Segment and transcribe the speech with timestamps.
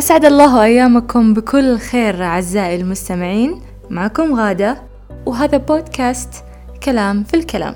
[0.00, 3.60] أسعد الله أيامكم بكل خير أعزائي المستمعين.
[3.90, 4.82] معكم غادة
[5.26, 6.28] وهذا بودكاست
[6.82, 7.74] كلام في الكلام.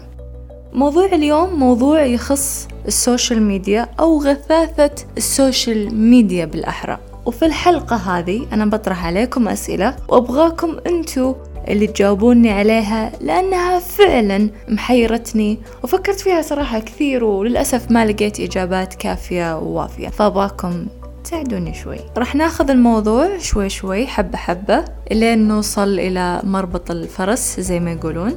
[0.73, 6.99] موضوع اليوم موضوع يخص ال social media أو غثاثة ال social media بالأحرى.
[7.27, 11.35] وفي الحلقة هذه أنا بطرح عليكم أسئلة وأبغاكم أنتوا
[11.69, 19.59] اللي تجاوبوني عليها لأنها فعلا محيرتني وفكرت فيها صراحة كثير وللأسف ما لقيت إجابات كافية
[19.59, 20.09] ووافية.
[20.09, 20.87] فأبغاكم
[21.25, 21.99] تساعدوني شوي.
[22.17, 28.33] راح ناخذ الموضوع شوي شوي حبة حبة لين نوصل إلى مربط الفرس زي ما يقولون.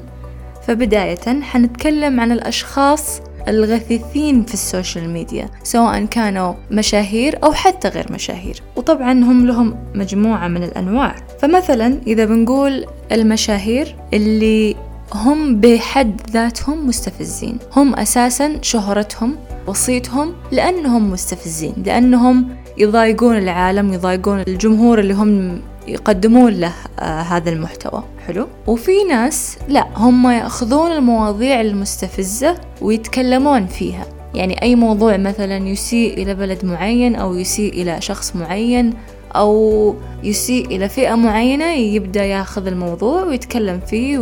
[0.68, 8.12] فبداية حنتكلم عن الأشخاص الغثيثين في ال social media سواء كانوا مشاهير أو حتى غير
[8.12, 8.62] مشاهير.
[8.76, 11.16] وطبعا هم لهم مجموعة من الأنواع.
[11.40, 14.76] فمثلا إذا بنقول المشاهير اللي
[15.13, 17.58] هم بحد ذاتهم مستفزين.
[17.76, 19.35] هم أساسا شهرتهم
[19.68, 28.03] وصيتهم لأنهم مستفزين لأنهم يضايقون العالم يضايقون الجمهور اللي هم يقدمون له آه هذا المحتوى.
[28.27, 28.47] حلو.
[28.67, 34.05] وفي ناس لا هم يأخذون المواضيع المستفزة ويتكلمون فيها.
[34.35, 38.93] يعني أي موضوع مثلا يسيء إلى بلد معين أو يسيء إلى شخص معين
[39.35, 44.20] أو يسيء إلى فئة معينة يبدأ يأخذ الموضوع ويتكلم فيه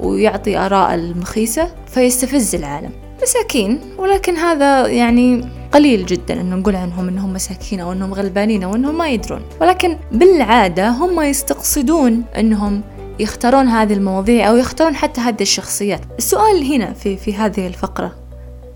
[0.00, 2.90] ويعطي آراء المخيسة فيستفز العالم.
[3.22, 5.44] مساكين ولكن هذا يعني
[5.74, 9.42] قليل جدا انه نقول عنهم إنهم مساكين أو إنهم غلبانين أو إنهم ما يدرون.
[9.60, 12.82] ولكن بالعادة هم يستقصدون إنهم
[13.18, 16.00] يختارون هذه المواضيع أو يختارون حتى هذه الشخصيات.
[16.18, 18.14] السؤال هنا في في هذه الفقرة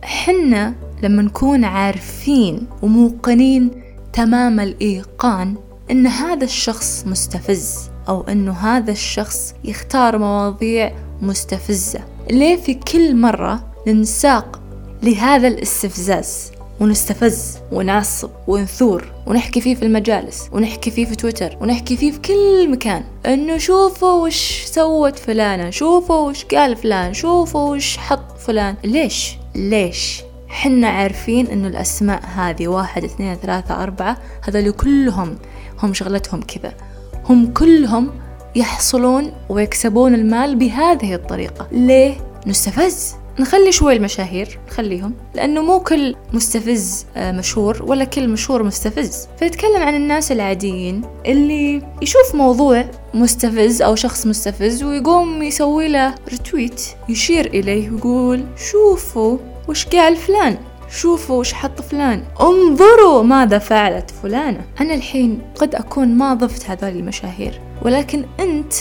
[0.03, 3.71] حنا لما نكون عارفين وموقنين
[4.13, 5.55] تمام الإيقان
[5.91, 12.01] أن هذا الشخص مستفز أو أنه هذا الشخص يختار مواضيع مستفزة.
[12.31, 14.61] ليه في كل مرة ننساق
[15.03, 22.13] لهذا الاستفزاز؟ ونستفز ونعصب ونثور ونحكي فيه في المجالس ونحكي فيه في تويتر ونحكي فيه
[22.13, 23.05] في كل مكان.
[23.27, 28.77] إنه شوفوا وش سوت فلانة شوفوا وش قال فلان شوفوا وش حط فلان.
[28.85, 35.39] ليش؟ ليش؟ حنا عارفين إنه الأسماء هذه واحد اثنين ثلاثة أربعة هذول كلهم
[35.83, 36.75] هم شغلتهم كذا.
[37.25, 38.11] هم كلهم
[38.57, 41.69] يحصلون ويكسبون المال بهذه الطريقة.
[41.73, 42.15] ليه؟
[42.47, 43.15] نستفز.
[43.41, 49.29] نخلي شوي المشاهير نخليهم لأنه مو كل مستفز مشهور ولا كل مشهور مستفز.
[49.41, 52.85] فنتكلم عن الناس العاديين اللي يشوف موضوع
[53.15, 59.39] مستفز أو شخص مستفز ويقوم يسوي له رتويت يشير إليه ويقول شوفوا
[59.69, 60.59] وش قال فلان
[60.91, 64.65] شوفوا وش حط فلان انظروا ماذا فعلت فلانة.
[64.81, 68.73] أنا الحين قد أكون ما ضفت هذول المشاهير ولكن أنت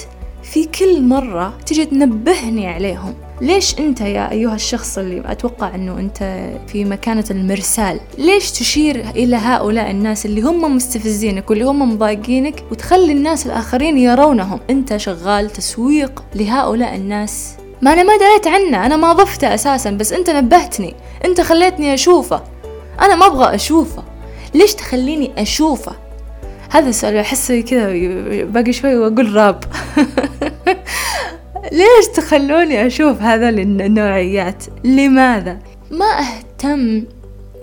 [0.43, 3.13] في كل مرة تجي تنبهني عليهم.
[3.41, 9.35] ليش أنت يا أيها الشخص اللي أتوقع أنه أنت في مكانة المرسال ليش تشير إلى
[9.35, 16.23] هؤلاء الناس اللي هم مستفزينك واللي هم مضايقينك وتخلي الناس الآخرين يرونهم؟ أنت شغال تسويق
[16.35, 17.55] لهؤلاء الناس.
[17.81, 20.95] ما أنا ما دريت عنه أنا ما ضفته أساسا بس أنت نبهتني.
[21.25, 22.43] أنت خليتني أشوفه.
[23.01, 24.03] أنا ما أبغى أشوفه.
[24.53, 25.95] ليش تخليني أشوفه؟
[26.69, 27.91] هذا السؤال أحس كذا
[28.43, 29.63] باقي شوي وأقول راب.
[31.71, 35.59] ليش تخلوني أشوف هذول النوعيات؟ لماذا؟
[35.91, 37.03] ما أهتم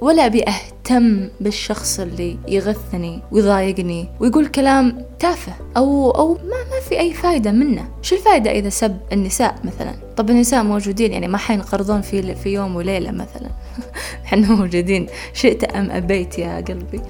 [0.00, 7.00] ولا أبي أهتم بالشخص اللي يغثني ويضايقني ويقول كلام تافه أو أو ما ما في
[7.00, 7.88] أي فايدة منه.
[8.02, 12.76] شو الفايدة إذا سب النساء مثلا؟ طب النساء موجودين يعني ما حينقرضون في في يوم
[12.76, 13.50] وليلة مثلا.
[14.24, 15.06] إحنا موجودين.
[15.32, 17.00] شئت أم أبيت يا قلبي؟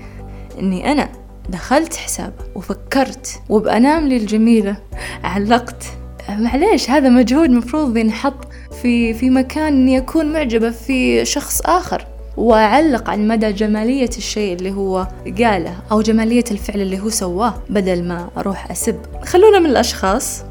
[0.59, 1.09] إني أنا
[1.49, 4.77] دخلت حسابه وفكرت وبأناملي الجميلة
[5.25, 5.85] علقت
[6.29, 8.47] معليش هذا مجهود مفروض ينحط
[8.83, 14.73] في في مكان اني اكون معجبة في شخص آخر وأعلق عن مدى جمالية الشيء اللي
[14.73, 15.07] هو
[15.39, 18.97] قاله أو جمالية الفعل اللي هو سواه بدل ما أروح أسب.
[19.25, 20.43] خلونا من الأشخاص.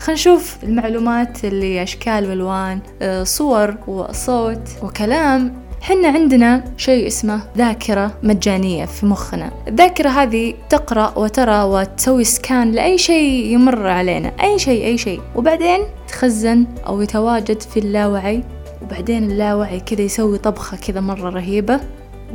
[0.00, 2.80] خلينا نشوف المعلومات اللي أشكال والوان
[3.24, 5.63] صور وصوت وكلام.
[5.84, 9.50] حنا عندنا شيء اسمه ذاكرة مجانية في مخنا.
[9.68, 14.32] الذاكرة هذه تقرأ وترى وتسوي سكان لأي شيء يمر علينا.
[14.42, 15.20] أي شيء أي شيء.
[15.36, 18.44] وبعدين تخزن أو يتواجد في اللاوعي.
[18.82, 21.80] وبعدين اللاوعي كذا يسوي طبخة كذا مرة رهيبة.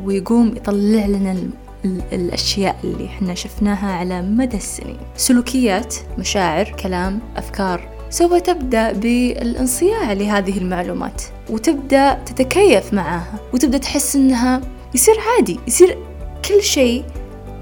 [0.03, 1.37] ويقوم يطلع لنا
[2.13, 4.97] الأشياء اللي إحنا شفناها على مدى السنين.
[5.15, 7.98] سلوكيات مشاعر كلام أفكار.
[8.09, 14.61] سوف تبدأ بالانصياع لهذه المعلومات وتبدأ تتكيف معها وتبدأ تحس إنها
[14.95, 15.97] يصير عادي يصير
[16.49, 17.03] كل شيء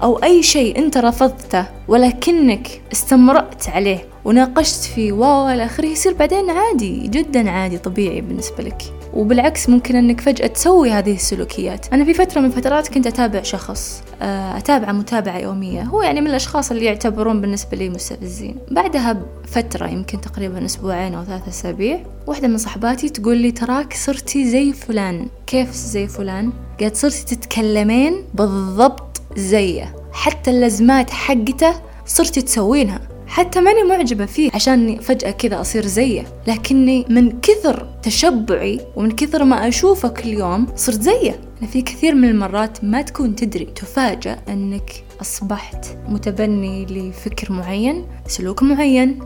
[0.02, 6.50] أو أي شيء أنت رفضته ولكنك استمرأت عليه وناقشت فيه واو إلى آخره يصير بعدين
[6.50, 8.82] عادي جدا عادي طبيعي بالنسبة لك.
[9.12, 11.86] وبالعكس ممكن أنك فجأة تسوي هذه السلوكيات.
[11.92, 15.82] أنا في فترة من الفترات كنت أتابع شخص آه، أتابعه متابعة يومية.
[15.82, 18.56] هو يعني من الأشخاص اللي يعتبرون بالنسبة لي مستفزين.
[18.70, 24.50] بعدها بفترة يمكن تقريبا أسبوعين أو ثلاثة أسابيع واحدة من صحباتي تقول لي تراك صرتي
[24.50, 25.26] زي فلان.
[25.46, 29.94] كيف زي فلان؟ قالت صرتي تتكلمين بالضبط زيه.
[30.12, 31.74] حتى اللزمات حقته
[32.06, 33.00] صرتي تسوينها.
[33.28, 36.24] حتى ماني معجبة فيه عشان فجأة كذا أصير زيه.
[36.46, 41.40] لكني من كثر تشبعي ومن كثر ما أشوفه كل يوم صرت زيه.
[41.72, 49.18] في كثير من المرات ما تكون تدري تفاجأ أنك أصبحت متبني لفكر معين سلوك معين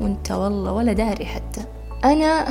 [0.00, 1.60] وأنت والله ولا داري حتى.
[2.04, 2.46] أنا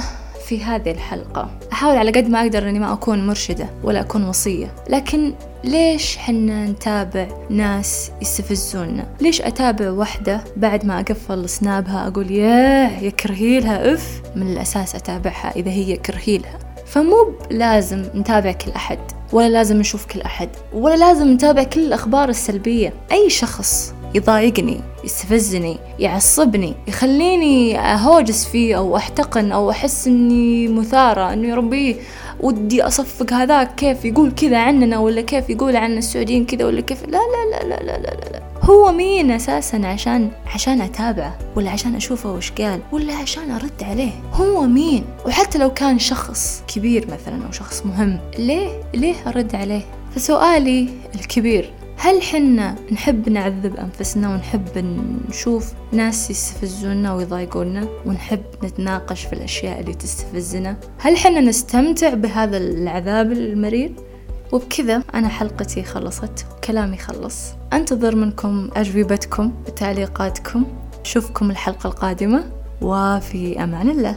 [0.48, 1.50] في هذه الحلقة.
[1.72, 4.74] أحاول على قد ما أقدر أني ما أكون مرشدة ولا أكون وصية.
[4.90, 5.34] لكن
[5.64, 13.10] ليش حنا نتابع ناس يستفزونا؟ ليش أتابع وحدة بعد ما أقفل سنابها أقول ياه يا
[13.10, 16.60] كرهيلها أف من الأساس أتابعها إذا هي كرهيلها.
[16.86, 19.00] فمو لازم نتابع كل أحد
[19.34, 22.94] ولا لازم نشوف كل أحد ولا لازم نتابع كل الأخبار السلبية.
[23.12, 31.48] أي شخص يضايقني يستفزني يعصبني يخليني أهوجس فيه أو أحتقن أو أحس إني مثارة إنه
[31.48, 31.98] يا ربي
[32.40, 37.04] ودي أصفق هذاك كيف يقول كذا عننا ولا كيف يقول عن السعوديين كذا ولا كيف؟
[37.04, 38.42] لا لا لا لا لا لا, لا.
[38.62, 44.12] هو مين أساسا عشان عشان أتابعه ولا عشان أشوفه وش قال ولا عشان أرد عليه؟
[44.34, 49.82] هو مين؟ وحتى لو كان شخص كبير مثلا أو شخص مهم ليه ليه أرد عليه؟
[50.16, 54.68] فسؤالي الكبير هل حنا نحب نعذب أنفسنا ونحب
[55.30, 63.32] نشوف ناس يستفزونا ويضايقونا ونحب نتناقش في الأشياء اللي تستفزنا؟ هل حنا نستمتع بهذا العذاب
[63.32, 63.96] المرير؟
[64.52, 67.40] وبكذا أنا حلقتي خلصت وكلامي خلص.
[67.74, 70.66] أنتظر منكم أجوبتكم وتعليقاتكم
[71.02, 72.44] أشوفكم الحلقة القادمة.
[72.82, 74.16] وفي أمان الله.